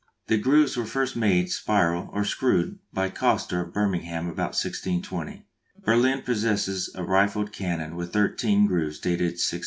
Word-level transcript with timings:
The 0.29 0.39
grooves 0.39 0.77
were 0.77 0.87
first 0.87 1.15
made 1.15 1.51
spiral 1.51 2.09
or 2.11 2.25
screwed 2.25 2.79
by 2.91 3.11
Koster 3.11 3.61
of 3.61 3.71
Birmingham 3.71 4.23
about 4.29 4.57
1620. 4.59 5.45
Berlin 5.85 6.23
possesses 6.23 6.89
a 6.95 7.03
rifled 7.03 7.51
cannon 7.51 7.95
with 7.95 8.11
thirteen 8.11 8.65
grooves 8.65 8.97
dated 8.97 9.33
1664. 9.37 9.59